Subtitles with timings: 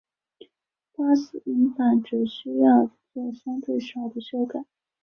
[0.93, 4.65] 发行版只需要作相对少的修改。